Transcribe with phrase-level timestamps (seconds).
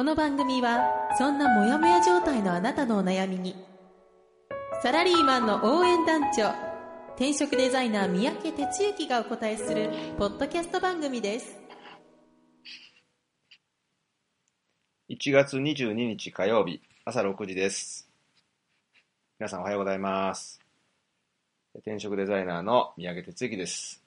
[0.00, 3.54] この番組はそんなモヤモヤ状態のあなたのお悩みに
[4.82, 6.54] サラリーマンの応援団長
[7.16, 11.54] 転職デザイナー三宅哲之がお答えするポッドキャスト番組です
[15.10, 18.08] 1月22日火曜日朝6時です。
[19.38, 20.60] 皆さんおはようございます。
[21.74, 24.02] 転職デザイナーの三宅哲之です。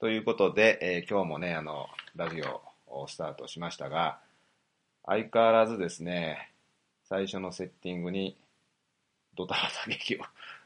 [0.00, 4.20] ということで、えー今日もね、あの、ラジオをスタートしましたが、
[5.08, 6.52] 相変わらずですね、
[7.04, 8.36] 最初のセッティングに
[9.34, 10.18] ドタバタ劇を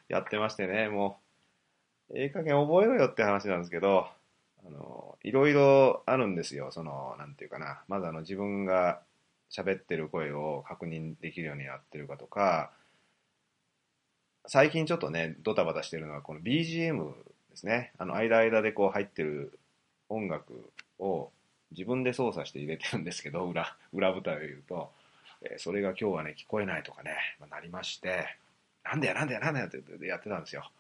[0.09, 1.21] やってましてね、も
[2.11, 4.09] う、ええ加減覚えろよって話なんですけど、
[4.67, 6.73] あの、いろいろあるんですよ。
[6.73, 7.85] その、なんていうかな。
[7.87, 9.01] まずあの、自分が
[9.49, 12.73] 喋ってる声を確認できるようになってるかとか、
[14.47, 17.13] 最近ちょっとね、ドタバタしてるのはこの BGM
[17.51, 17.93] ですね。
[17.97, 19.57] あの、間間でこう入ってる
[20.09, 21.31] 音楽を
[21.73, 24.93] 自分で操作して入れてるんですけど、 裏、裏舞台を言うと、
[25.43, 28.37] えーそれが今日はね、聞こえないとかね、まあなりまして、
[28.85, 30.71] なんだよなんだよなんだよってやってたんですよ。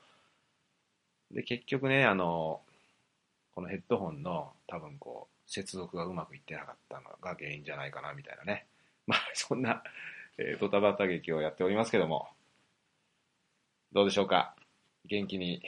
[1.30, 2.62] で、結局ね、あの、
[3.54, 8.66] このヘッドホンの多分こう、接続がうまくいってなかったのが原因じゃないかな、みたいなね。
[9.06, 9.82] まあ、そんな、
[10.38, 12.28] えードタバタ劇をやっておりますけども、
[13.92, 14.54] どうでしょうか？
[15.06, 15.60] 元気に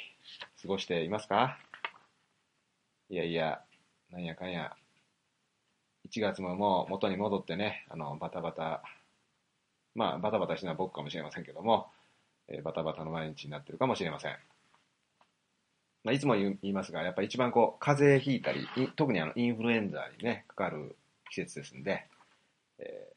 [0.63, 1.59] 過ごしていますか？
[3.11, 3.63] いやいや、
[4.11, 4.77] なんやかんや、
[6.15, 8.83] 1月ももう元に戻ってね、あの、バタバタ、
[9.95, 11.89] まあ、バタバタしてるのは僕かもしれませんけども、
[12.49, 14.37] えーバタバタの毎日になってるかもしれません。
[16.05, 20.95] まあ、いつも言いますが、やっぱり一番こう、風邪ひいたり、特にあのインフルエンザにね、かかる
[21.31, 22.07] 季節ですんで、
[22.79, 23.15] えー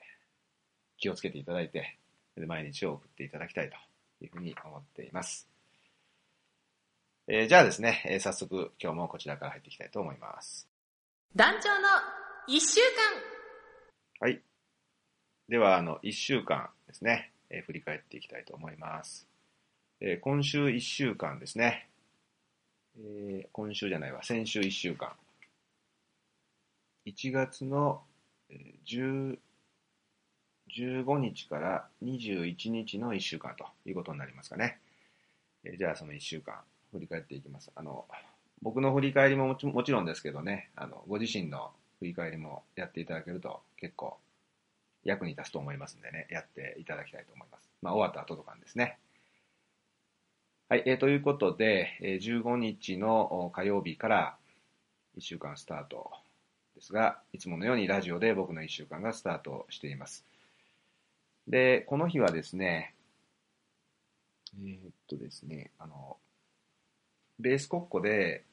[0.99, 1.95] 気をつけていただいて、
[2.47, 3.75] 毎日を送っていただきたいと
[4.25, 5.47] いうふうに思っています。
[7.27, 10.67] えーじゃあですね、えー早速今日もこちらから入っていきたいと思います。
[11.35, 12.79] 団長の1週
[14.21, 14.41] 間はい。
[15.49, 19.27] では、あの、1週間ですね、えー振り返っていきたいと思います。
[20.01, 21.89] えー今週1週間ですね、
[22.97, 25.11] えー今週じゃないわ、先週1週間。
[27.05, 28.01] 1月の、
[28.49, 29.37] えー10
[30.77, 34.79] 15日から21日の1週間ということになりますかね。
[35.63, 36.55] えーじゃあ、その1週間、
[36.91, 37.71] 振り返っていきます。
[37.75, 38.05] あの、
[38.61, 44.17] 僕の振り返りももちもちろんですけどね、あの、ご自身の振り返りもやっていただけると結構
[45.03, 47.69] 役に立つと思いますんでね、やっていただきたいと思います。
[47.81, 48.97] まあ、終わった後とかにですね。
[50.69, 54.37] はい、えーということで、えー15日の火曜日から
[55.17, 56.11] 1週間スタート
[56.75, 60.25] ですが、いつものようにラジオで僕の1週間がスタートしています。
[61.47, 62.93] で、この日はですね、
[64.59, 66.17] えーっとですね、あの、
[67.39, 68.43] ベース国庫で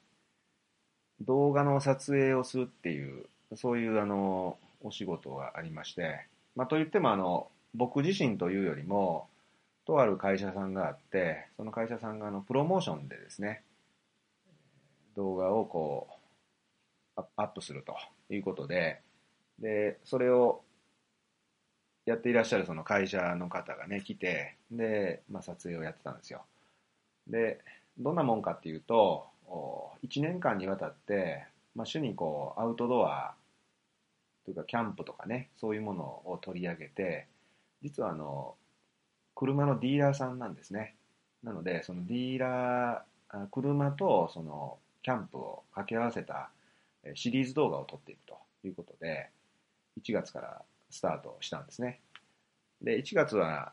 [1.20, 9.28] 動画の撮影をするっていう、そういうあの、お仕事がありまして、まあ、といってもあの、僕自身というよりも、
[9.86, 13.62] とある会社さんがあって、その会社さんがあの、プロモーションでですね、
[15.16, 16.08] 動画をこ
[17.16, 17.96] う、アップすると
[18.32, 19.00] いうことで、
[19.58, 20.62] で、それを
[22.06, 26.44] やっていらっしゃるその会社の方がね、来て、で、まあ、撮影をやってたんですよ。
[27.28, 27.60] で、
[27.98, 29.26] どんなもんかっていうと、
[30.02, 33.34] 1年間にわたって、まあ、主にこう、アウトドア
[34.44, 37.26] というか、キャンプとかね、そういうものを取り上げて、
[37.82, 38.56] 実はあの、
[39.34, 40.94] 車のディーラーさんなんですね。
[41.42, 46.50] なので、そのディーラー、車とそのキャンプを掛け合わせた
[47.14, 49.30] シリーズ動画を撮っていくということで、
[50.00, 52.00] 1月からスタートしたんですね。
[52.80, 53.72] で、1月は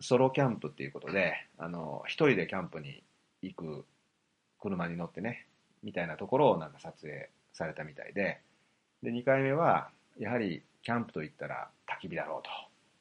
[0.00, 3.02] ソロキャンプっていうことで、あの、一人でキャンプに
[3.42, 3.84] 行く
[4.60, 5.46] 車に乗ってね、
[5.82, 8.40] みたいなところをなんか撮影されたみたいで、
[9.02, 12.42] で、2回目は、やはりキャンプといったら焚き火だろう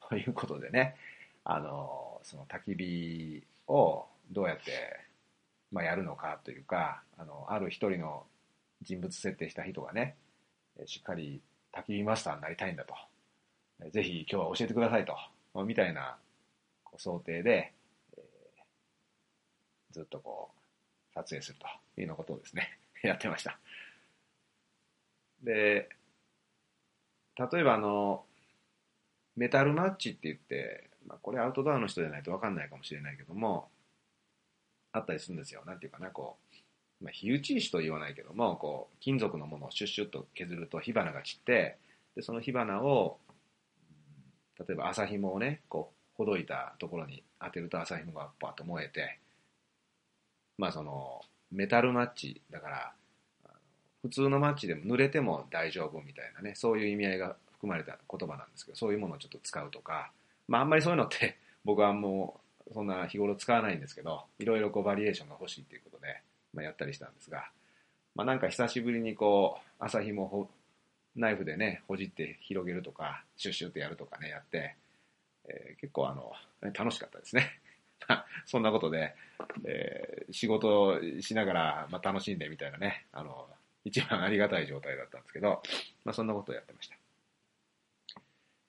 [0.01, 0.95] とと いうことでね、
[1.43, 4.99] あの、その焚き火をどうやって、
[5.71, 8.25] まあ、やるのかというか、あの、ある一人の
[8.81, 10.15] 人物設定した人がね、
[10.85, 11.41] しっかり
[11.71, 12.95] 焚き火マスターになりたいんだと。
[13.89, 15.17] ぜひ今日は教えてくださいと。
[15.63, 16.17] みたいな
[16.97, 17.73] 想定で、
[18.17, 18.21] え
[19.91, 20.60] ずっとこう、
[21.13, 21.67] 撮影すると
[21.99, 23.59] いうようなことをですね、 やってました。
[25.43, 25.89] で、
[27.37, 28.25] 例えばあの、
[29.35, 33.69] メタルマッチって言って、まあ、これアウトドアの人じゃないと分かんないかもしれないけども、
[34.91, 35.63] あったりするんですよ。
[35.65, 36.37] なんていうかな、こ
[37.01, 41.77] う、まあ、火打ち石と言わないけども、こう、金属のものをシュッシュッと削ると火花が散って、
[42.15, 43.19] で、その火花を、
[44.59, 49.17] 例えば朝紐をね、こう、ほどいたところに当てると朝紐がバッと燃えて、
[50.57, 51.21] まあその、
[51.51, 52.94] メタルマッチだから、
[54.01, 60.12] 普通のマッチでも濡れても大丈夫みたいなね、そういう意味合いが含まれた言葉なんですけど、そういうものをちょっと使うとか、
[60.48, 66.21] まああんまりそういうのって 僕はもうそんな日頃使わないんですけど、いろいろこうバリエーションが欲しいっていうことで、
[66.53, 67.51] まあ、やったりしたんですが、
[68.15, 70.50] まあなんか久しぶりにこう、朝日もほ
[71.15, 74.75] ナイフでね、ほじって広げるとか、シュッシュってやるとかね、やって、
[75.45, 76.33] えー結構あの、
[76.74, 77.60] 楽しかったですね。
[78.45, 79.15] そんなことで、
[79.65, 83.49] えー仕事をしながら、まあ、楽しんでみたいなね、あの、
[83.83, 85.61] 一番ありがたい状態だったんですけど、
[86.05, 86.95] まあそんなことをやってました。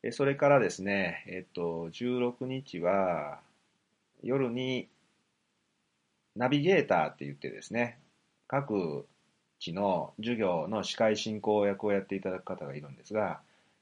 [0.03, 3.41] えそれからですね、えっと、16日は、
[4.23, 4.89] 夜に、
[6.35, 7.99] ナビゲーターって言ってですね、
[8.49, 9.07] 各
[9.61, 13.41] 地の授業の司会進行役をやっていただく方がいるんですが、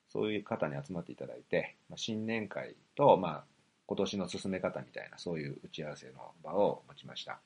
[0.08, 3.44] そういう方に集まっていただいて、ま、新年会と、まあ、
[3.90, 7.40] 今年の進め方みたいな、そういう打ち合わせの場を持ちました。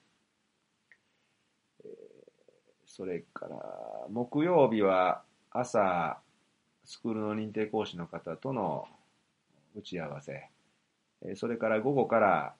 [1.83, 1.89] えー
[2.87, 3.57] それから、
[4.11, 6.21] 木曜日は朝、
[6.85, 8.87] スクールの認定講師の方との
[9.75, 10.51] 打ち合わせ、
[11.23, 12.55] えーそれから午後から、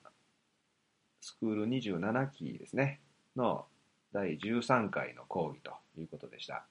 [1.21, 3.01] スクール27期ですね、
[3.35, 3.67] の
[4.13, 6.65] 第13回の講義ということでした。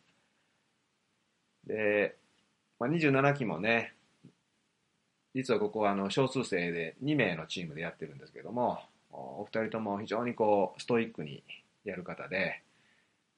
[1.65, 2.17] で、
[2.81, 3.95] まあ、27期もね、
[5.35, 11.43] 実はここはあの少数生で2名のチームでやってるんですけども、お二人とも非常にこうストイックに
[11.85, 12.63] やる方で、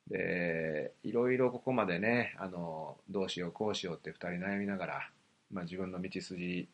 [0.08, 5.10] で、いろいろここまでね、あの、どうしようこうしようって二人悩みながら、
[5.50, 6.68] まあ自分の道筋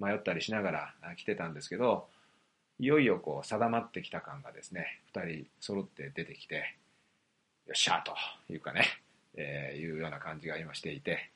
[0.00, 2.06] 迷ったりしながら来てたんですけど、
[2.78, 6.76] いよいよこう定まってきた感がですね、二人揃って出てきて、
[7.66, 8.14] よっしゃーと
[8.52, 8.86] いうかね、
[9.36, 11.30] えーいうような感じが今していて、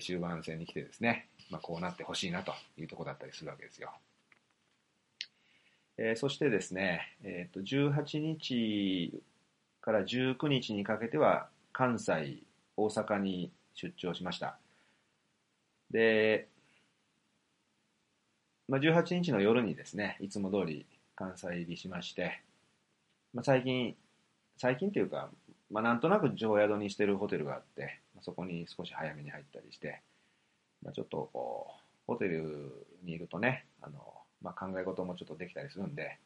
[0.00, 3.92] 終盤戦に来てですね、まあ、こうなってほしいなというところだったりするわけですよ。
[5.96, 9.22] えーそしてですね、えーと18日
[9.80, 12.38] から19日にかけては関西、
[12.76, 14.58] 大阪に出張しました。
[15.92, 16.48] で、
[18.66, 22.42] まあ、18日の夜にですね、いつも通り関西入りしまして、
[23.32, 23.94] まあ、最近、
[24.56, 25.30] 最近というか、
[25.70, 30.00] まあ、なんとなく常宿にしてるホテルがあって、そこに少し早めに入ったりして、
[30.84, 33.98] まあ、ちょっとこう、ホテルにいるとね、あの、
[34.42, 36.18] まあ、考え事もちょっとできたりするんで、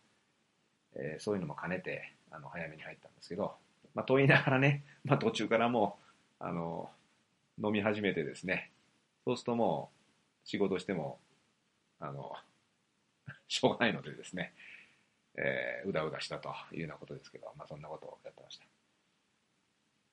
[0.97, 3.55] えーそういうのも兼ねて、あの、早めに入ったんですけど、
[3.95, 5.99] まあ、と言いながらね、 まあ、途中からも
[6.41, 6.91] う、あの、
[7.63, 8.71] 飲み始めてですね、
[9.25, 9.91] そうするとも
[10.45, 11.19] う、仕事しても、
[12.01, 12.35] あの、
[13.49, 14.55] しょうがないのでですね、
[15.37, 18.59] えーうだうだしたというようなことですけど、まあ、そんなことをやってまし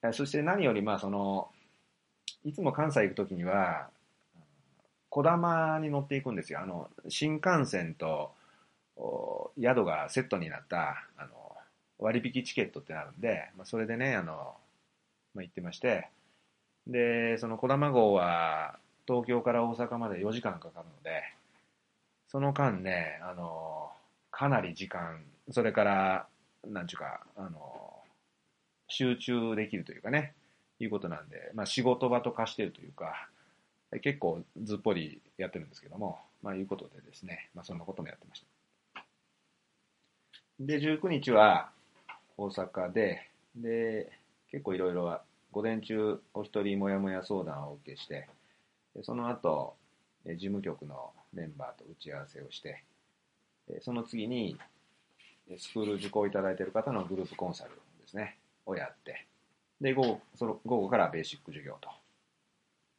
[0.01, 0.13] た。
[0.13, 1.51] そして何より、まあ、その、
[2.43, 3.89] いつも関西行くときには、
[5.15, 6.59] こだまに乗っていくんですよ。
[6.59, 8.33] あの、新幹線と
[9.57, 11.55] 宿がセットになった、あの、
[11.99, 14.57] 割引チケットってなるんで、まあ、それでね、あの、
[15.33, 16.09] まあ、行ってまして、
[16.85, 18.77] で、そのこだま号は
[19.07, 21.23] 東京から大阪まで4時間かかるので、
[22.27, 23.91] その間ね、あの、
[24.31, 26.27] かなり時間、それから、
[26.67, 28.03] なんちゅうか、あの、
[28.89, 30.33] 集中できるというかね、
[30.81, 33.29] いうことなんで、まあ仕事場と化してるというか、
[33.99, 39.03] 結構ずっぽりやってるんですけども、まあいうことでですね、まあそんなこともやってました。
[40.59, 41.69] で、19日は
[42.37, 44.11] 大阪で、で、
[44.51, 45.19] 結構いろいろ
[45.51, 48.27] 午前中お一人もやもや相談をお受けして、
[49.03, 49.75] その後、
[50.25, 52.83] え事務局のメンバーと打ち合わせをして、
[53.69, 54.57] えその次に、
[55.57, 57.71] スクール受講いただいている方のグループコンサル
[58.01, 59.25] ですね、をやって、
[59.81, 61.89] で、午後、その午後からベーシック授業と。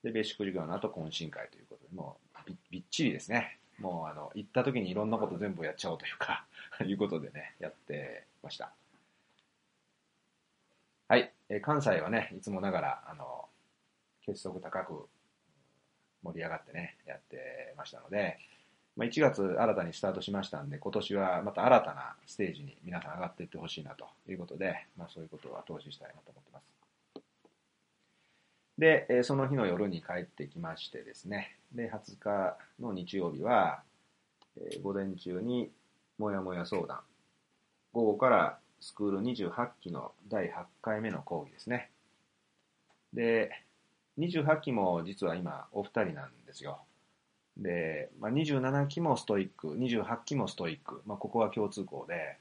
[0.06, 2.16] で、ベーシック授業の後懇親会ということで、も
[2.48, 3.58] うびっちりですね。
[3.80, 6.46] もうあの、行った時にいろんなこと全部やっちゃおうというか、
[6.86, 8.72] いうことでね、やってました。
[11.08, 11.32] はい。
[11.48, 13.48] えー関西はね、いつもながら、あの、
[14.22, 15.08] 結束高く
[16.22, 18.38] 盛り上がってね、やってましたので、
[18.96, 26.75] まあ、1月新たにスタートしましたんで、今年はまた新たなステージに皆さん上がっていってほしいなということで、まあ、そういうことは投資したいなと思ってます。
[28.78, 33.83] で、えその日の夜に帰ってきましてですね、で、20日の日曜日は、
[34.56, 35.71] え午前中に
[36.18, 37.00] もやもや相談、
[37.92, 41.90] 午後からスクール28期の第8回目の講義ですね。
[43.12, 43.50] で、
[44.18, 46.80] 28期も実は今お二人なんですよ。
[47.56, 52.37] で、まあ、27期もストイック、28期もストイック、まあ、ここは共通項で、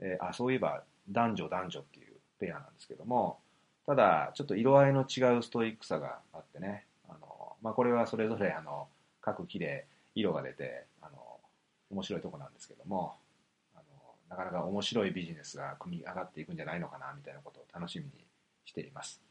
[0.00, 3.40] え、あ、そういえば男女男女っていうペアなんですけども、
[3.88, 8.86] ただ、ちょっと色合いの違うストイックさがあってね、あのまあ、これはそれぞれあの
[9.22, 11.16] 各木で色が出て、あの
[11.90, 13.14] 面白いとこなんですけども、
[13.74, 13.82] あの
[14.28, 18.10] なかなか面白いビジネスが組み上がっていくんじゃないのかなみたいなことを楽しみに
[18.66, 19.22] しています。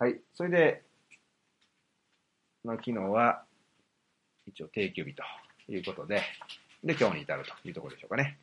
[0.00, 0.82] はい、それで、
[2.64, 3.44] まあ、昨日は
[4.48, 5.22] 一応定休日と
[5.72, 6.20] いうことで、
[6.82, 8.40] で、今日に至るというところでしょうかね。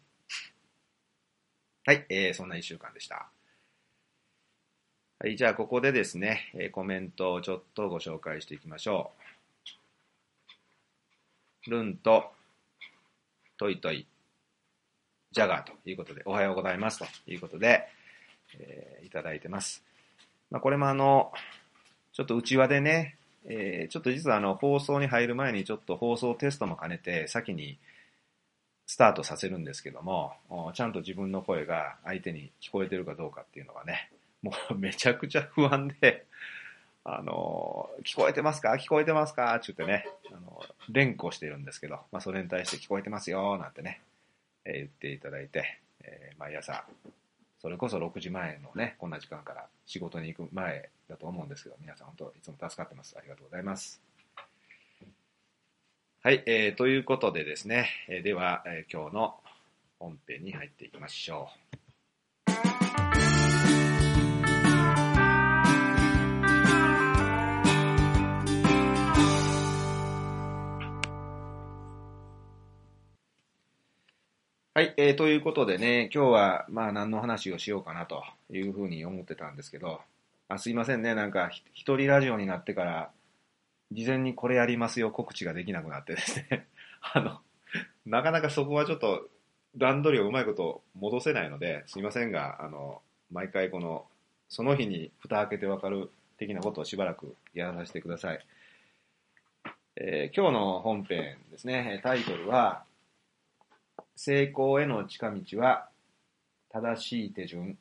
[1.85, 3.29] はい、えー、そんな一週間でした。
[5.23, 9.11] はい、じゃあここでですね、コメントをちょっとご紹介していきましょ
[11.67, 11.69] う。
[11.69, 12.31] ルンと、
[13.59, 14.07] トイトイ、
[15.31, 17.87] ジャガーということで、おはようございますということで、
[18.57, 19.83] えー、いただいてます。
[20.49, 21.31] まあ、これもあの、
[22.13, 27.77] ちょっと内輪でね、えー、ちょっと実はあの放送に入る前にちょっと放送テストも兼ねて先に
[28.87, 30.33] スタートさせるんですけども、
[30.73, 34.09] ちゃんと自分の声が相手に聞こえてるかどうかっていうのがね、
[34.41, 36.25] もうめちゃくちゃ不安で、
[37.03, 38.73] あの、聞こえてますか？
[38.73, 39.55] 聞こえてますか？
[39.55, 44.01] って言ってね、あの、連呼してるんですけど、まあそれに対して聞こえてますよ、なんてね、
[44.65, 46.85] えー、言っていただいて、えー、毎朝
[47.61, 53.15] それこそ6時前のね、こんな時間から仕事に行く前だと思うんですけど、皆さん本当いつも助かってます。
[53.17, 54.01] ありがとうございます。
[56.23, 59.35] はい、えー、ということでですね、え、では、え、今日の
[59.99, 61.60] 本編に入っていきましょう。
[74.81, 80.01] はい、えー、ということでね、今日はまあ何の話をしようかなというふうに思ってたんですけど、
[80.49, 83.11] あすいませんね、なんか一人ラジオになってから、
[83.91, 86.65] 事前にこれやりますよ告知ができなくなってですね、
[87.13, 87.41] あの、
[88.07, 89.29] なかなかそこはちょっと
[89.77, 94.07] 段取りをうまいこと戻せないので、すいませんが、あの、毎回この、
[94.49, 96.09] その日に蓋開けてわかる
[96.39, 98.43] 的なことをしばらくやらさせてください。
[99.97, 102.83] えー、今日の本編ですね、タイトルは、
[104.15, 105.87] 成功への近道は、
[106.69, 107.77] 正しい手順、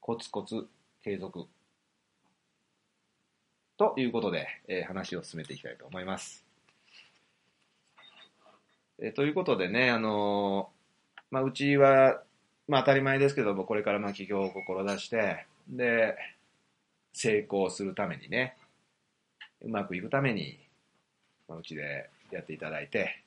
[0.00, 0.66] コツコツ
[1.02, 1.46] 継続。
[3.76, 6.44] ということで、えー、話を進めていきたいと思います。
[9.00, 12.22] えー、ということでね、あのー、まあ、うちは、
[12.66, 16.16] まあ、当たり前ですけども、これからまあ起業を志して、で、
[17.12, 18.56] 成功するためにね、
[19.62, 20.58] うまくいくために、
[21.48, 23.22] まあ、うちでやっていただいて、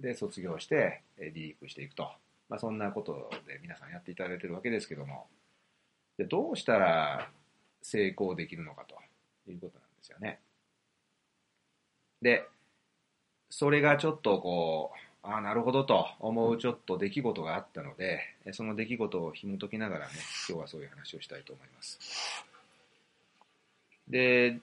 [0.00, 2.10] で、卒業して、リリークしていくと。
[2.48, 5.28] まあ、そんなことで皆さんやっていただいてるわけですけども、
[6.18, 7.30] でどうしたら
[7.80, 8.96] 成功できるのかと
[9.50, 10.40] いうことなんですよね。
[12.20, 12.46] で、
[13.48, 18.20] それがちょっとこう、ああ、なるほどと思うちょっと出来事があったので、
[18.52, 20.12] その出来事を紐解きながらね、
[20.48, 21.98] 今日はそういう話をしたいと思います。
[24.08, 24.58] で、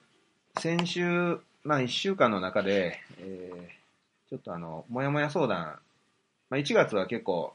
[0.58, 3.77] 先週、まあ1週間の中で、えー、
[4.28, 5.78] ちょっとあの、もやもや相談、
[6.50, 7.54] まあ、1月は結構、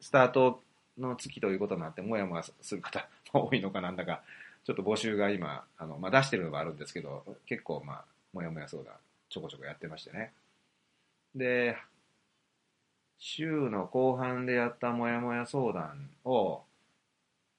[0.00, 0.62] スタート
[0.98, 4.22] の月ということになって、もやもやする方多いのかなんだか、
[4.64, 8.94] ちょっと募集が今、あの、まあ、出してるのがあるんですけど、結構、まあ、もやもや相談、
[9.28, 10.32] ちょこちょこやってましてね。
[11.34, 11.76] で、
[13.18, 16.62] 週の後半でやったもやもや相談を、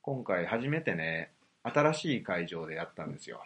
[0.01, 1.31] 今回初めてね、
[1.63, 3.43] 新しい会場でやったんですよ。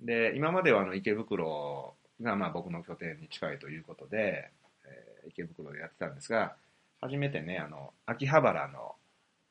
[0.00, 4.50] で、今まではあの池袋がまあ僕の拠点に近いということで、
[4.86, 6.56] えー、池袋でやってたんですが、
[7.00, 8.94] 初めてね、あの、秋葉原の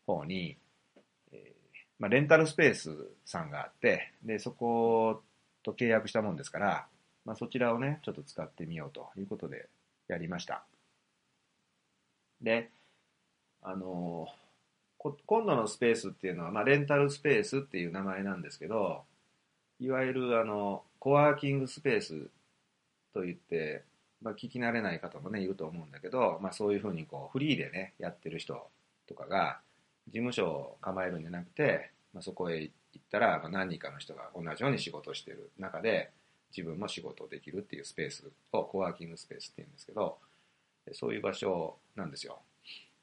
[0.08, 0.58] 方に、
[1.32, 5.22] えー、まあ、レンタルスペースさんがあって、で、そこ
[5.62, 6.88] と契約したもんですから、
[7.26, 9.70] まあ、そちらをね、ちょっと使ってみようということで
[10.08, 10.66] やりました。
[12.42, 12.70] で、
[13.62, 14.28] あの
[15.26, 19.04] 今度のスペースっていうのは、まあ、レンタルスペースっていう名前なんですけど、
[19.80, 22.30] いわゆるあの、コワーキングスペース
[23.14, 23.84] と言って、
[24.22, 28.68] まあ、聞き慣れない方もね、いると思うんだけど、まあ、そういうふうにこう、フリーでね、やってる人
[29.08, 29.60] とかが、
[30.08, 36.12] 事務所を構えるんじゃなくて、まあ、そこへ行ったら、まあ、何人かの人が同じように仕事してる中で、
[36.56, 40.18] 自分も仕事できるっていうスペースをコワーキングスペースって言うんですけど、
[40.92, 42.40] そういう場所なんですよ。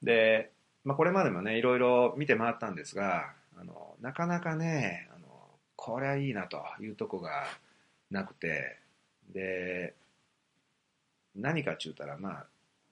[0.03, 0.53] で、
[0.85, 5.27] まあ、これまでもね、いろいろ見て回ったんですが、あの、なかなかね、あの、
[5.77, 7.47] これはいいなというとこが
[8.11, 8.79] なくて、
[9.33, 9.95] で、
[11.35, 12.47] 何かちゅうたら、まあ、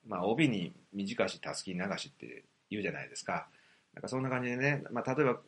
[0.06, 3.48] まあ、帯に短したすき流しって言うじゃないですか。
[3.94, 5.40] なんかそんな感じでね、まあ、例えば、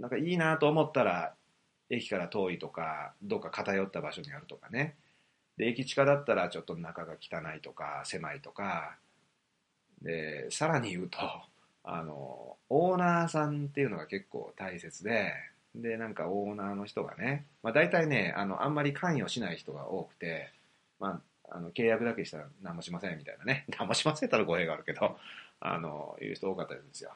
[0.00, 1.34] なんかいいなと思ったら、
[1.90, 4.94] 駅から遠いとか、どっか偏った場所にあるとかね。
[5.56, 8.96] で、駅地下だったらちょっと中が汚いとか、狭いとか、
[10.00, 11.18] で、さらに言うと、
[11.82, 15.32] あの、オーナーさんっていうのが結構大切で、
[15.74, 20.52] で、なんかオーナーの人がね、まあ大体ね、あの、あんまり関与しない人が多くて、
[20.98, 23.66] まあ、あの、契約だけしたら何もしませんみたいなね。
[23.78, 25.18] 何もしませんったら語弊があるけど、
[25.60, 27.12] あの、いう人多かったんですよ。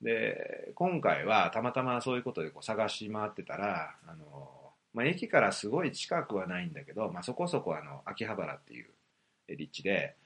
[0.00, 8.86] で、今回はたまたまそういうことでこう探し回ってたら、あの、まあ、駅からすごい近くはないんだけど、まあ、そこそこあの、秋葉原っていう
[9.48, 10.16] 立地で、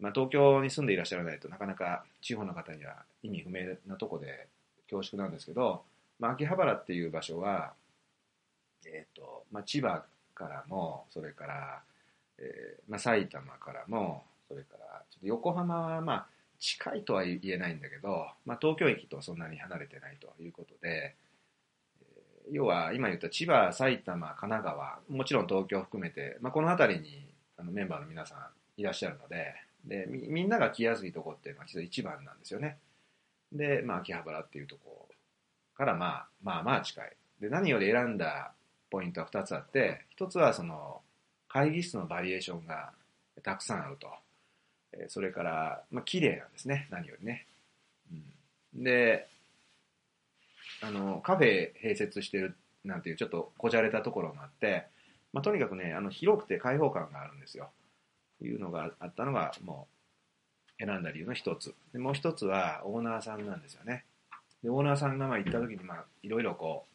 [0.00, 4.48] まあ、東京に住んでいらっしゃらないとなかなか地方の方には意味不明なとこで
[4.90, 5.82] 恐縮なんですけど、
[6.24, 7.74] まあ、秋葉原っていう場所は、
[8.86, 10.02] え、ー、と、まあ、千葉
[10.34, 11.82] からも、それから、
[12.38, 16.26] えー、まあ、埼玉からも、それから、ちょっと横浜は、まあ、
[16.58, 21.14] 近いとは言えないんだけど、まあ、東京駅とそんなに離れてないということで、
[22.50, 27.26] 要は今言った千葉、埼玉、神奈川、もちろん東京含めて、まあ、この辺りに
[27.58, 29.54] あのメンバーの皆さんいらっしゃるので、
[29.84, 32.78] でみみんなが来やすいとこっていうのは一番なんですよね。
[33.52, 35.03] で、まあ、秋葉原っていうとこ
[35.76, 37.12] からまあまあまあ近い。
[37.40, 38.52] で、何より選んだ
[38.90, 41.00] ポイントは2つあって、1つはその
[41.48, 42.92] 会議室のバリエーションが
[43.42, 44.08] たくさんあると。
[45.08, 47.46] それから、まあ、綺麗なんですね、何よりね。
[48.74, 49.26] うん、で、
[50.80, 52.54] あの、カフェ併設してる
[52.84, 54.86] なんていうちょっとこじゃれたところがあって、
[55.32, 57.70] まあ、とにかくね、あの、広くて開放感があるんですよ。
[58.42, 59.88] いうのがあったのが、も
[60.78, 61.74] う、選んだ理由の一つ。
[61.92, 64.04] で、もう一つは、オーナーさんなんですよね。
[64.64, 66.90] で、オーナーさんがまあ行った時に、まあ、いろいろこう、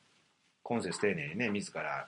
[0.64, 2.08] 今節丁寧にね、自ら、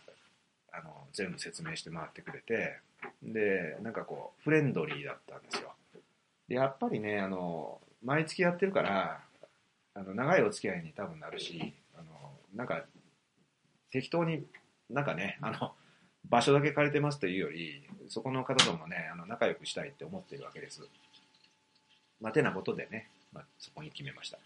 [0.74, 2.80] あの、全部説明して回ってくれて、
[3.22, 5.72] で、なんかこう、フレンドリーだったんですよ。
[6.48, 9.22] で、やっぱりね、あの、毎月やってるから、
[9.94, 12.84] あの、長いお付き合いに多分なるし、あの、なんか、
[13.92, 14.44] 適当に
[14.90, 15.74] なんかね、あの、
[16.28, 20.82] 場所だけ借りてますというより、そこの方ともね、あの、仲良くしたいって思ってるわけです。
[22.20, 24.40] まあ、てなことでね、まあ、そこに決めました。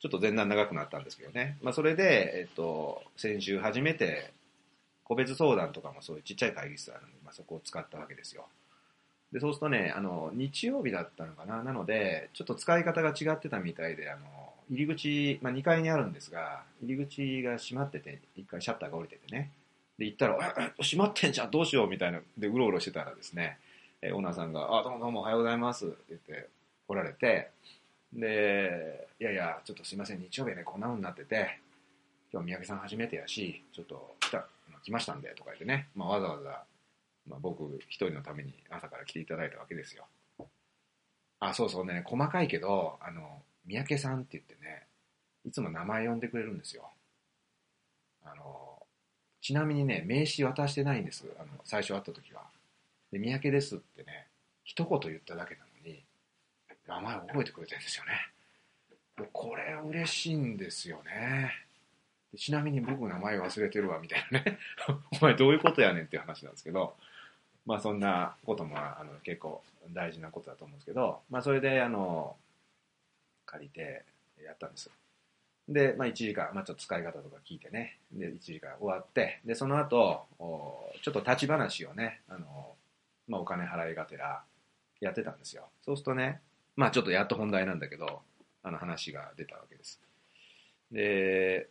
[0.00, 1.56] ちょっと前段長くなったんですけどね。
[1.62, 4.30] まあ、それで、えっと、先週初めて、
[5.04, 8.46] 個別相談とかもそういうちっちゃい会議室あるんで、まあ、そこを使ったわけですよ。
[9.32, 11.62] で、そうするとね、あの、日曜日だったのかな。
[11.62, 14.20] なので、ちょっと使い方が違ってたみたいで、あの、
[14.70, 19.50] 入り口、まあ、2階にあるんですが、入り口が閉まってて、1回シャッターが降りててね。
[19.98, 20.36] で、行ったら、
[20.82, 23.58] 閉まってんじゃん、どうしようみたいな、で、うろうろしてたらですね、
[24.02, 26.48] えオーナーさんが、あ、どうもどうもおはようございますって言って
[26.86, 27.50] 来られて、
[28.12, 31.58] で、いやいや、ちょっとすいません、日曜日ね、こんな風になってて、
[32.32, 34.46] 今日三宅さん初めてやし、ちょっと来た、
[34.82, 36.64] 来ましたんで、とか言ってね、まあ、わざわざ、
[37.28, 40.06] まあ、僕一人のために朝から来ていただいたわけですよ。
[41.40, 44.86] あ、そうそうね、細かいけど、あの、三宅さんって言ってね、
[45.44, 46.90] いつも名前呼んでくれるんですよ。
[48.24, 48.82] あの、
[49.40, 51.24] ちなみにね、名刺渡してないんです。
[51.38, 52.42] あの、最初会った時は。
[53.12, 54.26] で、三宅ですってね、
[54.64, 55.65] 一言言っただけなの、
[56.86, 58.12] 名前覚えてくれてるんですよね。
[59.32, 61.52] これ嬉しいんですよね。
[62.36, 64.58] ちなみに僕名前忘れてるわ、みたいなね。
[65.20, 66.96] お前どういうことやねんっていう話なんですけど、
[67.64, 72.36] まあそんなこともあの結構大事なことだと思うんですけど、まあそれであの、
[73.46, 74.04] 借りて
[74.42, 74.90] やったんです。
[75.68, 80.26] で、まあ1時間、まあちょっと使い方とか聞いてね、で1時間終わって、でその後、
[81.02, 82.76] ちょっと立ち話をね、あの、
[83.28, 84.44] まあお金払いがてら
[85.00, 85.68] やってたんですよ。
[85.82, 86.40] そうするとね、
[86.76, 88.22] まあちょっとやっと本題なんだけど、
[88.62, 90.00] あの話が出たわけです。
[90.92, 91.68] で、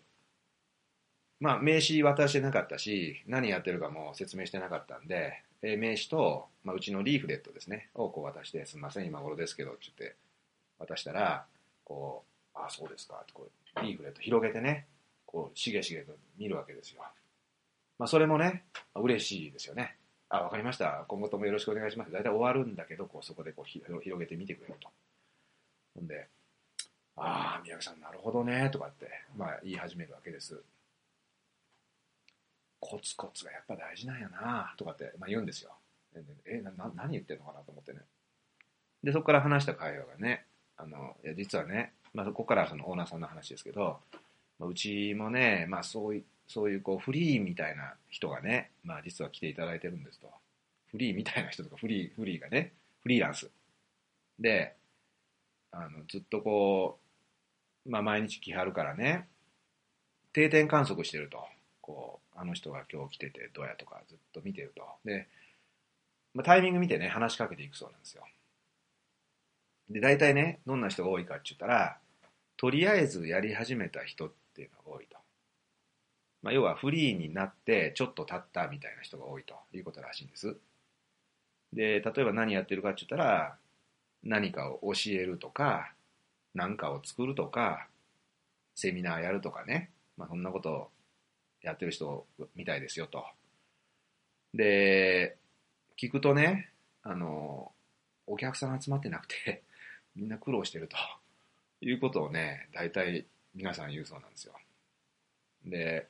[1.40, 10.16] まあ名刺渡してなかったし、何やってるかも説明してなかったんで、え名刺と、まあ、うちのリーフレットですね、をこう渡して、すみません、今頃ですけど、って言って
[10.78, 11.46] 渡したら、
[11.84, 12.24] こ
[12.56, 14.86] う、ああ、そうですか、ってこう、リーフレット広げてね、
[15.26, 17.02] こう、しげしげと見るわけですよ。
[17.98, 18.66] まあ、それもね、
[18.96, 19.98] 嬉しいですよね。
[20.30, 21.06] あ、わかりました。
[21.08, 22.12] 今後ともよろしくお願いします。
[22.12, 24.90] 大体終わるんだけど、こう、そこでこう広げてみてくれると。
[25.96, 26.28] ほんで、
[27.18, 30.62] ああ、宮城さん、なるほどね、とかって、まあ、言い始めるわけです。
[32.80, 35.72] コツコツがやっぱ大事なんやな、とかって、まあ、言うんですよ。
[36.46, 38.00] え、な、な何言ってんのかなと思ってね。
[39.04, 40.46] で、そこから話した会話がね、
[40.78, 44.00] あの、いや、実はね、まあ、ここからそのオーナーさんの話ですけど、
[44.60, 50.28] まあ、うちもね、まあ、そういう、そういうこうフリーみたいな人がね、まあ、実は来ていただいてるんですと。
[50.92, 53.50] フリーみたいな人とか、フリー、フリーがね、フリーランス。
[54.40, 54.76] で、
[55.72, 57.00] あの、ずっとこ
[57.86, 59.28] う、まあ、毎日来はるからね、
[60.34, 61.44] 定点観測してると。
[61.82, 64.84] こう、あの人が今日来ててどうやとかずっと見てると。
[65.04, 65.28] で、
[66.34, 68.24] まあ、タイミング見てね、話しかけていくそうなんですよ。
[69.90, 71.98] で、大体ね、どんな人が多いかって言ったら、
[72.58, 75.18] とりあえずやり始めた人っていうのが多いと。
[76.46, 80.56] まあ、要はフリーになってちょっと経ったみたいな人が多いということらしいんです。
[81.74, 83.58] で、例えば何やってるかって言ったら、
[84.24, 85.92] 何かを教えるとか、
[86.54, 87.88] 何かを作るとか、
[88.76, 90.90] セミナーやるとかね、まあ、そんなことを
[91.64, 93.26] やってる人みたいですよと。
[94.54, 95.38] で、
[96.00, 96.70] 聞くとね、
[97.02, 97.72] あの、
[98.28, 99.64] お客さん集まってなくて、
[100.16, 100.96] みんな苦労してると
[101.82, 104.54] いうことをね、大体皆さん言うそうなんですよ。
[105.66, 106.08] で、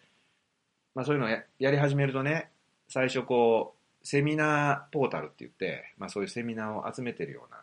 [0.95, 2.49] まあそういうのをやり始めるとね、
[2.87, 7.57] 最初こう、セミナーポータルって言って、まあそういうセミナーを集めてるような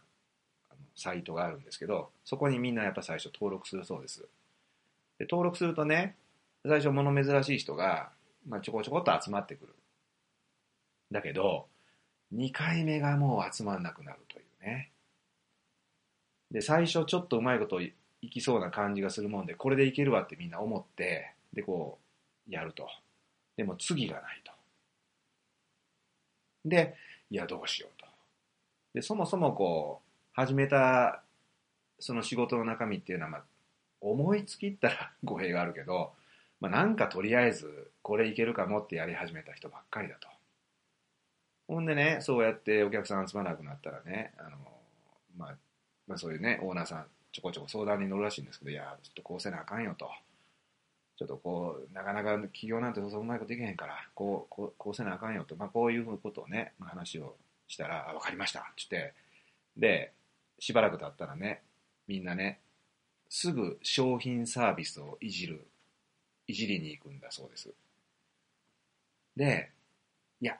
[0.70, 4.20] あのサイトがあるんですけど、そこにみんなやっぱ最初登録するそうです。
[5.18, 6.14] で登録するとね、
[6.64, 8.10] 最初物珍しい人が、
[8.46, 9.74] まあ、ちょこちょこっと集まってくる。
[11.10, 11.66] だけど、
[12.34, 14.90] 2回目がもう集まんなくなるというね。
[16.50, 17.94] で、最初ちょっとうまいことい
[18.30, 21.98] きそうな感じがするもんで、これでいけるわってみんな思って、で、こ
[22.48, 22.88] う、やると。
[23.56, 24.52] でも次がないと。
[26.64, 26.94] で、
[27.30, 28.06] いや、どうしようと。
[28.94, 31.22] で、そもそもこう、始めた、
[31.98, 33.44] その仕事の中身っていうのは、まあ、
[34.00, 36.12] 思いつきったら 語弊があるけど、
[36.60, 40.28] まあ、なんかとりあえず、これいけるかもってやり始めた人ばっかりだと。
[41.68, 44.58] ほんでね、そうやってお客さん集まらなくなったらね、あの、
[45.36, 45.56] まあ、
[46.06, 50.10] まあ、そういうね、オーナーさん、ちょこちょこ相談に乗るらしいんですけど、いや、ちょっとこうせなあかんよと。
[51.22, 57.36] ちょっとこう、なかなか企業なんてそううまいことできへんから、こう、こうこうせなあかんよと、まあ、こういうことをね、話を
[57.68, 59.14] したら、あ、わかりましたって言って、
[59.76, 60.12] で、
[60.58, 61.62] しばらく経ったらね、
[62.08, 62.60] みんなね、
[63.28, 65.66] すぐ商品サービスをいじる、
[66.48, 67.72] いじりに行くんだそうです。
[69.36, 69.70] で、
[70.40, 70.58] いや、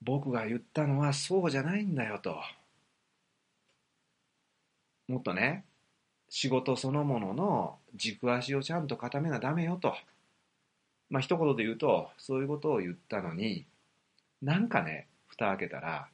[0.00, 2.40] 僕が言ったのはそうじゃないんだよと。
[5.08, 5.64] もっとね、
[6.30, 9.94] 仕事そのものの軸足をちゃんと固めなダメよと。
[11.10, 13.64] まあ一言で言うと、そういうことを言ったのに、
[14.42, 16.08] なんかね、蓋開けたら、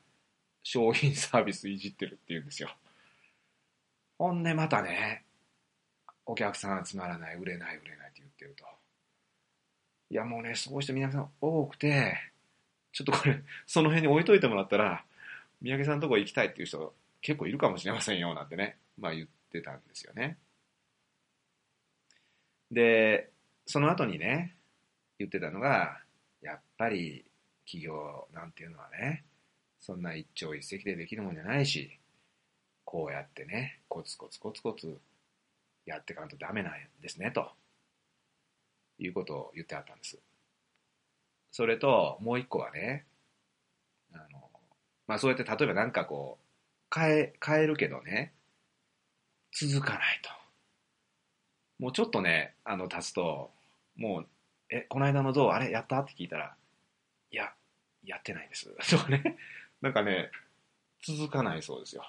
[0.63, 2.71] 商品サービスいじってるって言うんですよ。
[4.19, 5.25] ほんでまたね、
[6.27, 8.65] お客さん集まらない、売れない、売れないって言ってると。
[10.11, 12.17] いやもうね、そういう人皆さん多くて、
[12.93, 15.05] ちょっとこれ、その辺に置いといてもらったら、
[15.61, 20.39] 三宅さんのとこ行きたいっていう人結構いるかもしれませんよ、なんてね、まあ言ってたんですよね。
[22.71, 23.31] で、
[23.67, 24.57] その後にね、
[25.19, 26.01] 言ってたのが、
[26.43, 27.25] やっぱり
[27.65, 29.25] 企業なんていうのはね、
[29.81, 31.99] そんな一朝一夕でできるもんじゃないし、
[32.85, 34.99] こうやってね、コツコツコツコツ
[35.87, 37.53] やっていかんとダメなんですね、と
[38.99, 40.19] いうことを言ってあったんです。
[41.51, 43.07] それと、もう一個はね、
[44.13, 44.51] あの、
[45.07, 48.33] まあそうやって例えばなんかこう、変え、変えるけどね、
[49.55, 50.31] 続かないと。
[51.79, 53.51] もうちょっとね、あの、経つと、
[53.97, 54.27] もう、
[54.71, 56.01] え、この間のどうあれやった？
[56.01, 56.57] って聞いたら、
[57.31, 57.53] いや、
[58.05, 58.69] やってないです。
[58.91, 59.37] とかね、
[59.81, 60.31] なんかね、
[61.03, 62.05] 続かないそうですよ。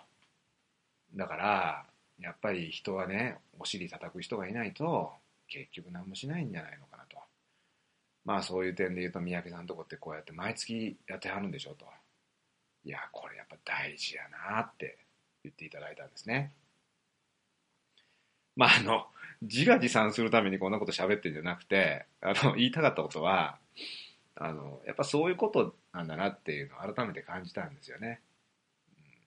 [1.13, 1.85] だから、
[2.19, 5.13] やっぱり人はね、お尻叩く人がいないと、
[5.47, 7.17] 結局何もしないんじゃないのかなと。
[8.23, 11.85] まあそういう点で言うと、三宅さんのとこってこうやって毎月やってはるんでしょうと。
[12.83, 14.97] いや、これやっぱ大事やなって
[15.43, 16.53] 言っていただいたんですね。
[18.55, 19.07] まああの、
[19.41, 23.57] 自画自賛するためにこんなこと喋ってるんじゃなくて、あの、言いたかったことは、
[24.35, 28.21] あの、やっぱそういうことなんだなっていうのを改めて感じたんですよね。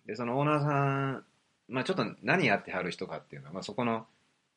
[0.07, 1.25] で、そのオーナーさん
[1.69, 4.07] まあ、ちょっと何やってはる人かっていうのは、まあ、そこの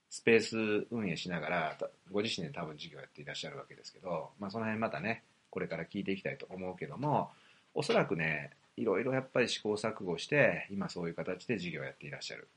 [0.10, 1.78] スペース運営しながら、
[2.12, 7.30] ご自身で多分事業やっていらっしゃるわけですけど、まあ、その辺またね、これから聞いていきたいと思うけども、
[7.74, 12.48] おそらくね、いろいろやっぱり試行錯誤して、今そういう形で事業をやっていらっしゃる。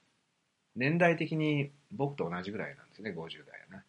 [0.77, 3.85] 年代的に僕と同じぐらいなんですね、50代やな。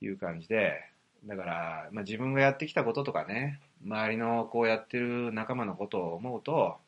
[0.00, 0.80] いう感じで、
[1.24, 6.78] だから、まあ、自分がやってきたこととかね、周りのこうやってる仲間のことを思うと、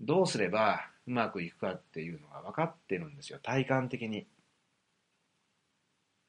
[0.00, 4.26] どうすればうまくいくかっていうのが分かってるんですよ体感的に。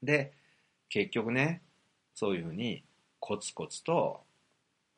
[0.01, 0.33] で
[0.89, 1.61] 結局ね
[2.13, 2.83] そういうふうに
[3.19, 4.21] コツコツと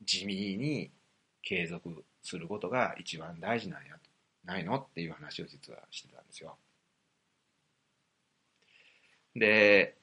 [0.03, 0.91] 地味に
[1.41, 3.95] 継続することが一番大事なんや
[4.45, 6.57] ないのっていう話を実はしてたんですよ。
[9.35, 9.95] で、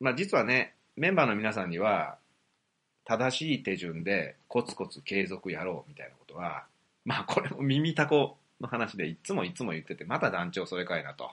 [0.00, 2.18] まあ実はね、メンバーの皆さんには、
[3.04, 6.66] 正しい手順でコツコツ継続やろうみたいなことは、
[7.04, 11.30] まあこれも耳たこの話でいつもいつも言ってて、また団長それかいなと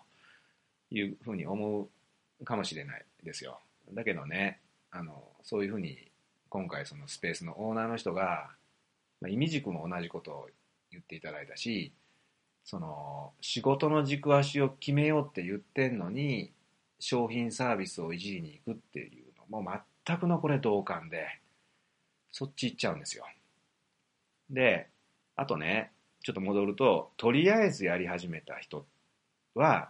[0.92, 1.88] いうふうに思
[2.42, 3.60] うかもしれないですよ。
[3.92, 4.60] だけどね、
[4.92, 6.12] あの、そういうふうに
[6.50, 8.52] 今回そのスペースのオーナーの人が、
[9.22, 10.50] まあ、意味軸も同じことを
[10.92, 11.92] 言っていただいたし、
[12.64, 16.52] その仕事の軸足を決めようって言ってんのに
[17.04, 19.72] 商品サービスをいじりに行くっていうのも
[20.06, 21.40] 全くのこれ同感で、
[22.32, 23.26] そっち行っちゃうんですよ。
[24.50, 24.88] で、
[25.36, 25.92] あとね、
[26.24, 28.86] ちょっと戻ると、とりあえずやり始めた人
[29.54, 29.90] は、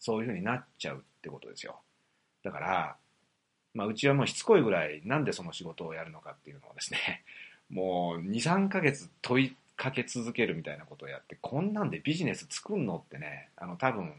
[0.00, 1.80] そういうふうになっちゃうってことですよ。
[2.42, 2.96] だから、
[3.74, 7.24] まあ、うちはもうしつこいぐらい、なんでその仕事をやるのかっていうのをですね、
[7.68, 14.14] もう2、3ヶ月問いかけ続けるみたいなことをやって、こんなんでビジネス作んのってね、あの、多分、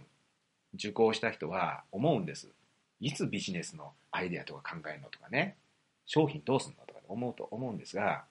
[0.76, 2.52] 受講した人は思うんです。
[3.00, 5.58] いつビジネスのアイデアとか考えるのとかね、
[6.06, 8.26] 商品どうすんのとか思うと思うんですが、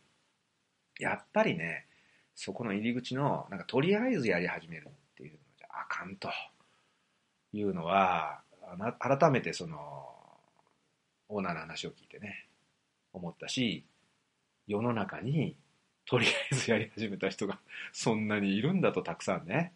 [0.98, 1.86] やっぱりね、
[2.34, 6.28] そこの入り口の、なんかとりあえずやり始めるっていうのじゃあかんと
[7.52, 8.40] いうのは、
[8.98, 9.78] 改めてその、
[11.28, 12.46] オーナーの話を聞いてね、
[13.12, 13.84] 思ったし、
[14.66, 15.56] 世の中に
[16.06, 17.58] とりあえずやり始めた人が
[17.92, 19.72] そんなにいるんだとたくさんね。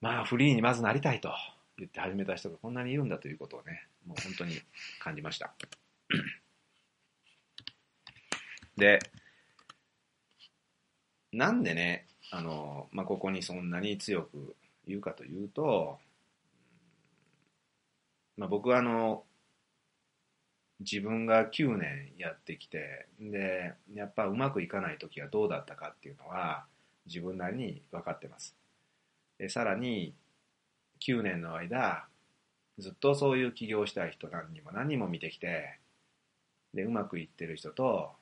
[0.00, 1.30] まあフリーにまずなりたいと
[1.76, 4.60] 言って始めた人がこんなにいるんだということをね、もう本当に
[5.00, 5.52] 感じました。
[8.76, 9.00] で、
[11.32, 14.56] なんでね、あの、まあ、ここにそんなに強く
[14.86, 15.98] 言うかというと、
[18.36, 19.24] まあ、僕はあの、
[20.80, 26.66] 自分が9年やってきて、で、やっぱうまくいかない時はどうだったかっていうのは、
[27.06, 28.54] 自分なりに分かってます。
[29.38, 30.14] で、さらに、
[31.00, 32.08] 9年の間、
[32.78, 35.78] ずっとそういう起業したい人何人も何人も見てきて、
[36.74, 38.12] で、うまくいってる人と、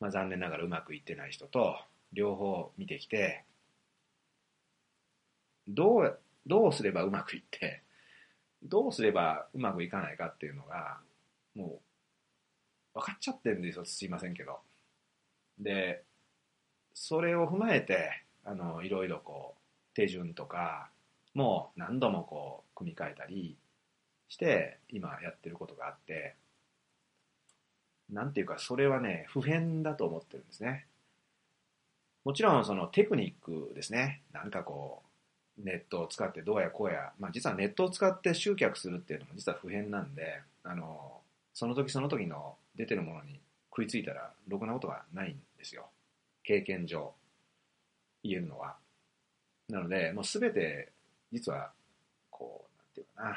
[0.00, 1.76] まあ残念ながらうまくいってない人と、
[2.12, 3.44] 両方見てきて、
[5.68, 7.82] どう、どうすればうまくいって、
[8.62, 11.00] どうすればうまくいかないかっていうのが、
[11.54, 11.80] も
[12.94, 13.84] う、分かっちゃってるんですよ。
[13.84, 14.60] すいませんけど。
[15.58, 16.04] で、
[16.94, 18.10] それを踏まえて、
[18.44, 19.61] あの、いろいろこう、
[19.94, 20.90] 手順とか、
[21.34, 23.56] も何度もこう、組み替えたり
[24.28, 26.34] して、今やってることがあって、
[28.10, 30.86] なんていうか、それはね、普遍だと思ってるんですね。
[32.24, 34.22] もちろん、そのテクニックですね。
[34.32, 35.12] なんかこう、
[35.64, 41.20] ネットを使ってどうやこうや、まあ実はネットを使って集客するっていうのも実は普遍なんで、あの、
[41.54, 45.86] その時その時の出てるものに食いついたらろくなことがないんですよ。
[46.42, 47.12] 経験上
[48.22, 48.76] 言えるのは。
[49.68, 50.92] なので、もうすべて
[51.32, 51.72] 実は
[52.30, 53.36] こう、なんていうかな、あの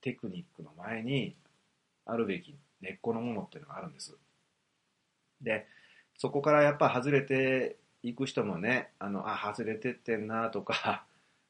[0.00, 1.34] テクニックの前に
[2.06, 4.14] あるべき根っこのものっていうのがあるんです。
[5.40, 5.66] で、
[6.16, 11.06] そこからやっぱ外れていく人もね、あの、あ、外れてってんなとか、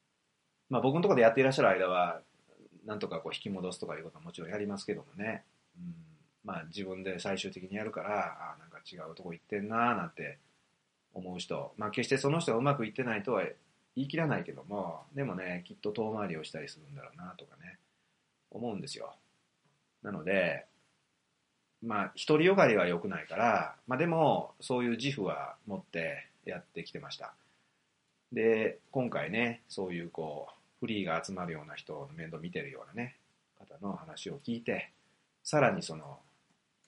[0.69, 2.21] まあ僕のところでやっていらっしゃる間は、
[2.85, 5.43] なんとかこう引き戻すとかいうことはもちろんやりますけどもね、
[5.77, 5.95] うん、
[6.43, 10.37] まあ自分で最終的にやるから、あなんか違うとこ行ってんななんて
[11.15, 13.43] 思う人、まあ決してその人がうまくいってないとは
[13.95, 17.79] 言い切らないけども、でもね、きっと遠回りをしたりするんだろうなとかね、
[18.51, 19.15] 思うんですよ。
[20.03, 20.65] なので、
[21.81, 27.33] まあ、独りよがりは良くないから、まあでも、そういう自負は持ってやってきてました。
[28.31, 33.15] で、今回ね、そういうこう、フリーが集まるような人の面倒見てるようなね、
[33.57, 34.91] 方の話を聞いて、
[35.43, 36.19] さらにその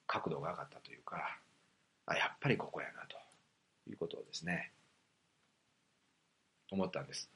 [0.07, 1.39] 角度が上がったというか、
[2.05, 3.16] あ、やっぱりここやなと
[3.87, 4.71] いうことをですね、
[6.71, 7.29] 思ったんです。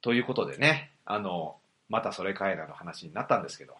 [0.00, 1.56] ということでね、あの、
[1.88, 3.74] またそれかいなの話になったんですけど、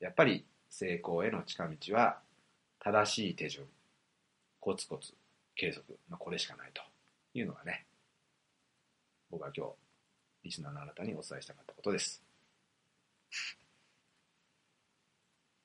[0.00, 2.18] やっぱり成功への近道は
[2.78, 3.66] 正しい手順、
[4.60, 5.14] コツコツ
[5.56, 6.82] 継続、まあ、これしかないと
[7.32, 7.86] いうのがね、
[9.30, 9.72] 僕は今日、
[10.44, 12.22] リスナーのあなたにお伝えしたかったことです。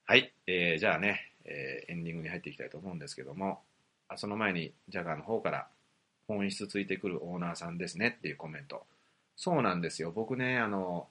[0.05, 3.61] はい、えー、じゃあね、えー、エンディングに入っていきたいと思うんですけども、
[4.07, 5.67] あその前に、ジャガーの方から、
[6.27, 8.85] 本質ついてくるオーナーさんですねっていうコメント。
[9.35, 10.11] そうなんですよ。
[10.11, 11.07] 僕ね、あの、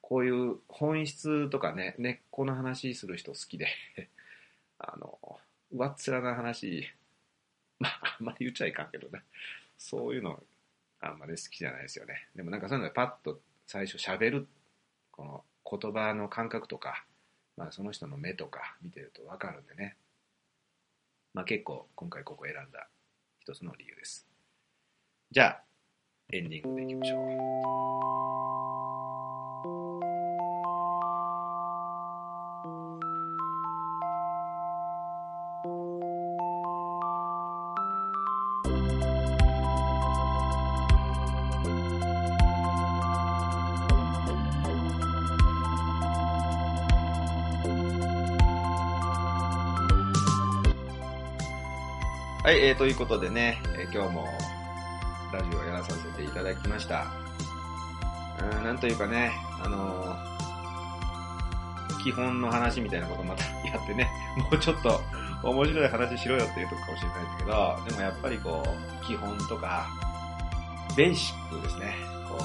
[0.00, 3.68] こういう本質とかね、根っこの話する人好きで
[4.78, 5.40] あの、
[5.72, 6.86] 上っ面な話、
[7.78, 9.22] まあ、あんまり言っちゃいかんけどね、
[9.78, 10.42] そういうの
[11.00, 12.28] あんまり好きじゃないですよね。
[12.34, 14.48] でもなんかそういうのでパッと最初喋る、
[15.12, 15.44] この
[15.78, 17.06] 言葉の感覚とか、
[17.62, 19.96] まあその人の目とか見てるとわかるんでね。
[21.32, 22.88] まあ結構今回ここ選んだ
[23.38, 24.26] 一つの理由です。
[25.30, 25.62] じゃあ、
[26.32, 28.21] エンディングでいきましょう。
[52.42, 54.26] はい、えー、ということでね、えー、今日も
[55.32, 57.06] ラジオをやらさせていただきました。
[58.58, 59.30] うん、なんというかね、
[59.62, 60.32] あのー
[62.02, 65.00] 基本の話みたいなことまたやってね、 もうちょっと
[65.44, 69.86] 面白い話しろよっていうとこかもしれないんだけど、でもやっぱりこう、基本とか、
[70.96, 71.94] ベーシックですね。
[72.28, 72.38] こ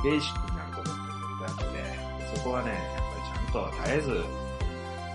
[0.00, 1.00] う、ベーシックになることって
[1.46, 4.10] 絶対あって、そこはね、やっぱりちゃんと絶えず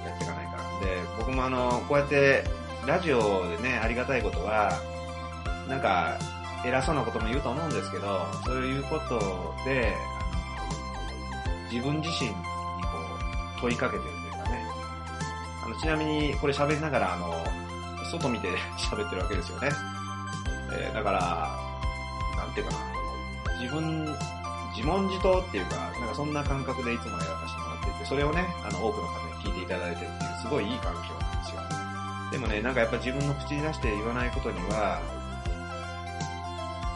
[0.06, 0.88] やっていかないから。
[0.88, 4.72] で、僕もあの、こうやって、ラジオでね、ありがたいことは、
[5.70, 6.18] なんか、
[6.66, 9.96] 偉そうなことも言うと思うんですけど、そういうことで、
[11.72, 12.40] 自分自身にこ
[13.58, 14.66] う、問いかけてるというかね。
[15.66, 17.34] あの、ちなみに、これ喋りながら、あの、
[18.12, 19.70] 外見て 喋ってるわけですよね。
[20.74, 21.52] えーだから、
[22.38, 24.06] なんていうかな、自分、
[24.76, 31.23] 自問自答っていうか、なんかそんな感覚でいつもやらさせてもらっていて、それをね、あの、多くの方に聞いていただいてるっていう、すごいいい環境
[32.34, 34.98] でもね、なんかやっぱ自分の口に出して言わないことには、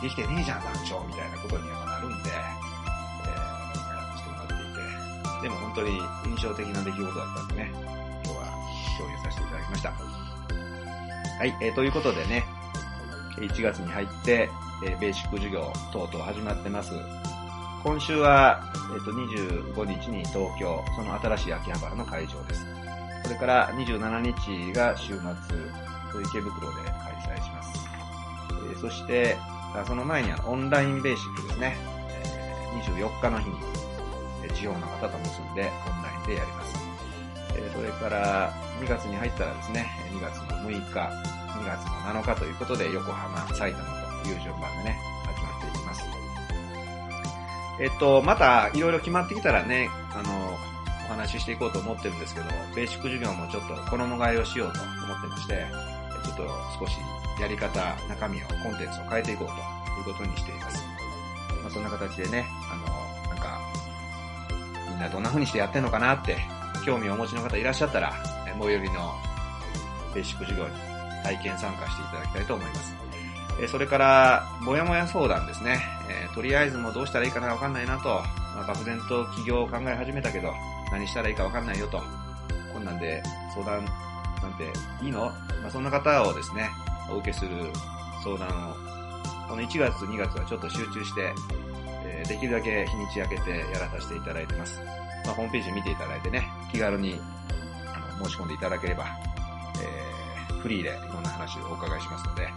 [0.01, 4.73] できてねえじゃん、団長みたいなことにはなるんで、えー、やらせてもらってい
[5.37, 6.01] て、でも本当に
[6.33, 7.71] 印象的な出来事だったんでね、
[8.25, 8.49] 今日は
[8.97, 9.91] 共有させていただきました。
[9.93, 12.43] はい、えー、ということでね、
[13.37, 14.49] 1月に入って、
[14.83, 16.93] えーベーシック授業等々始まってます。
[17.83, 22.76] 今週は、えっ、と、25日に東京、その新しい秋葉原の会場です。
[23.27, 25.21] それから27日が週末、
[26.23, 26.77] 池袋で
[27.27, 27.85] 開催します。
[28.71, 29.35] えーそして、
[29.85, 31.75] その前にあのオンラインベーシックですね。
[32.23, 32.23] え
[32.87, 33.55] 24日の日に、
[34.45, 36.79] え地方の方と結んでオンラインでやります。
[37.57, 40.99] えそれから2月に入ったらですね、2月の6日、
[41.59, 43.83] 2月の7日ということで横浜、埼玉
[44.23, 46.03] という順番でね、始まっていきます。
[47.81, 50.46] えっと、またいろいろ決まってきたらね、あの、
[51.07, 55.65] お話ししていこうと思ってるんですけど、ベーシック授業もちょっと衣替えをしようと思ってまして、
[56.25, 56.43] ちょっと
[56.79, 56.97] 少し
[57.39, 60.83] やり方、中身を、コンテンツを変えていこうということにしています。
[61.63, 63.59] まあ、そんな形でね、あの、なんか、
[64.89, 66.37] みんなどんな風にしてやってんのかなって、
[66.85, 68.13] 興味をお持ちの方いらっしゃったら、
[68.47, 69.13] え最寄りの
[70.13, 70.73] ベーシック授業に
[71.23, 72.93] 体験参加していただきたいと思います。
[73.61, 75.81] えそれから、もやもや相談ですね。
[76.09, 78.09] えーとりあえずもうどうしたらいいかなわかんないなと、
[78.55, 80.53] まあ、漠然と起業を考え始めたけど、
[80.91, 82.01] 何したらいいかわかんないよと、
[82.73, 83.21] こんなんで
[83.53, 83.85] 相談
[84.41, 84.65] なんて
[85.03, 85.25] いいの？
[85.61, 86.69] まあ、そんな方をですね、
[87.09, 87.49] お受けする
[88.23, 88.75] 相談を、
[89.49, 91.33] この1月、2月はちょっと集中して、
[92.05, 94.81] えーできるだけ日にち空けてやらさせていただいてます。
[95.25, 97.19] まあ、ホームページ見ていただいてね、気軽に
[97.93, 99.05] あの申し込んでいただければ、
[99.81, 102.49] えーフリーでいろんな話をお伺いしますので、よ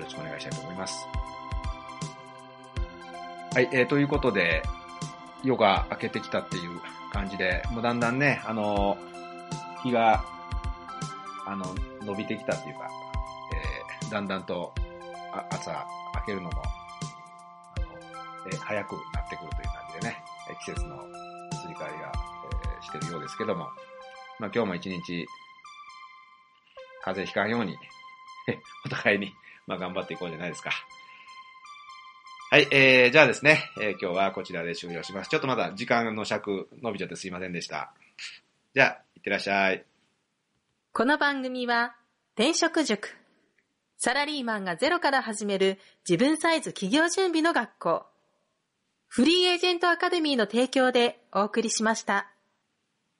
[0.00, 1.06] ろしくお願いしたいと思います。
[3.54, 4.62] はい、えーということで、
[5.44, 6.80] 夜が明けてきたっていう
[7.12, 8.96] 感じで、もうだんだんね、あの
[9.82, 10.24] 日が、
[11.46, 11.66] あの、
[12.02, 12.88] 伸びてきたっていうか、
[13.52, 14.72] えーだんだんと
[15.32, 16.62] あ朝明けるのも、
[17.76, 17.86] あの
[18.46, 20.24] えー早くなってくるという感じでね、
[20.64, 22.12] 季節の移り変わりが、
[22.76, 23.64] えーしてるようですけども、
[24.40, 25.26] まあ今日も一日、
[27.02, 27.76] 風邪ひかんように、
[28.86, 29.34] お互いに、
[29.66, 30.70] まあ頑張っていこうじゃないですか。
[32.54, 35.28] はい、えー、じゃあですね、えー今日はこちらで終了します。
[35.28, 37.92] ちょっとまだ時間の尺伸びちゃってすいませんでした。
[38.76, 39.84] じゃあ、いってらっしゃい。
[40.92, 41.96] この番組は、
[42.36, 43.16] 転職塾。
[43.98, 48.06] サラリーマンがゼロから始める自分サイズ企業準備の学校。
[49.08, 52.33] フリーエージェントアカデミーの提供でお送りしました。